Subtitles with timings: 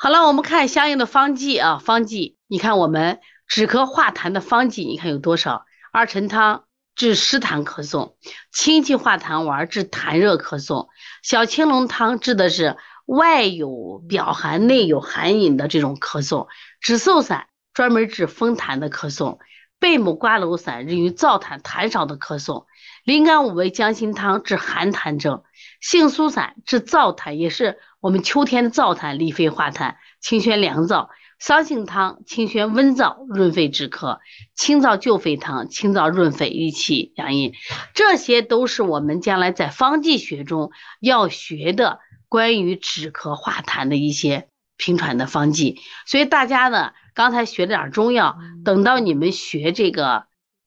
[0.00, 5.64] 好了，我们看相应的方剂啊，方剂，你看我们止咳化痰的方剂，你看有多少？
[5.90, 8.14] 二陈汤治湿痰咳嗽，
[8.52, 10.86] 清气化痰丸治痰热咳嗽，
[11.24, 12.76] 小青龙汤治的是
[13.06, 16.46] 外有表寒内有寒饮的这种咳嗽，
[16.80, 19.38] 止嗽散专门治风痰的咳嗽，
[19.80, 22.66] 贝母瓜蒌散治于燥痰痰少的咳嗽，
[23.04, 25.42] 灵感五味姜辛汤治寒痰症，
[25.80, 31.08] 杏苏散治燥痰，也是我们秋天的燥痰，利肺化痰，清宣凉燥。
[31.40, 34.18] 桑杏汤清宣温燥，润肺止咳；
[34.56, 37.52] 清燥救肺汤清燥润肺，益气养阴。
[37.94, 45.82] 这些都是我们将来在方剂学中要学的关于止咳化痰的一些平喘的方剂。
[46.06, 50.24] 所以大家呢，刚才学了点中药，等到你们学这个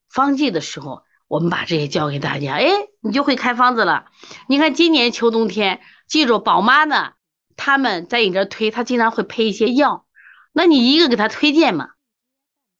[0.07, 2.67] 方剂的时候，我们把这些教给大家，哎，
[3.01, 4.05] 你就会开方子了。
[4.47, 7.13] 你看今年秋冬天，记住宝妈呢，
[7.55, 10.05] 他们在你这推，他经常会配一些药。
[10.51, 11.91] 那你一个给他推荐嘛？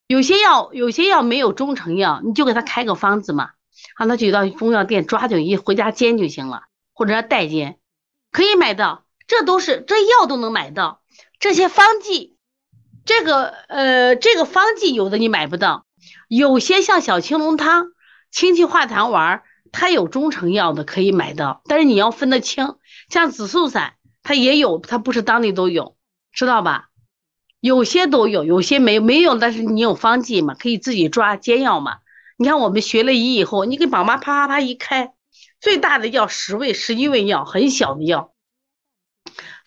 [0.07, 3.51] 有些药，有些药没有中成药，你就给他开个方子嘛，
[3.97, 7.79] 让他去到中药店抓就一回家煎就行了，或者代煎，
[8.29, 11.00] 可以买到，这都是这药都能买到。
[11.41, 12.37] 这些方剂，
[13.03, 15.87] 这个呃，这个方剂有的你买不到，
[16.27, 17.87] 有些像小青龙汤、
[18.29, 22.75] 清气化痰丸，它有中成药的可以买到，但是你要分得清，
[23.09, 25.95] 像紫苏散，它也有，它不是当地都有，
[26.31, 26.89] 知道吧？
[27.59, 31.97] 有些都有，有些没没有，但是你有方剂嘛，可以自己抓煎药嘛。
[32.37, 35.13] 你看我们学了医以后，你给宝妈啪啪啪一开，
[35.59, 38.31] 最大的药十味、十一味药，很小的药，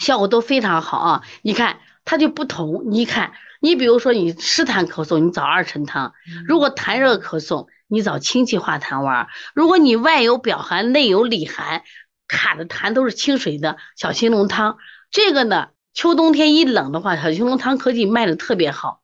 [0.05, 1.23] 效果都非常好啊。
[1.43, 6.13] 你看它就不同，你看你比如说你湿痰咳嗽，你找二陈汤；
[6.47, 11.83] 如果痰热咳嗽，你找清气化痰丸；如果你外有表寒，内有里寒，
[12.29, 14.77] 卡的痰都是清水的，小青龙汤。
[15.11, 15.71] 这个呢。
[15.97, 19.01] 秋冬天一冷的话，小青龙汤可以卖的特别好，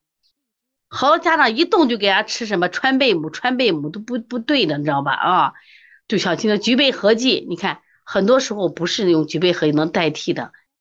[0.89, 5.13] 好多家长一动就给他吃什么川贝母、川贝母都不不对的，你知道吧？
[5.13, 5.53] 啊，
[6.09, 10.51] 就小青的菊贝合剂，你看很多时候不是用菊贝合剂能代替的，